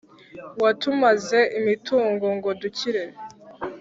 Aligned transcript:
watumaze 0.61 1.39
imitungo 1.59 2.25
ngo 2.37 2.49
dukire 2.61 3.03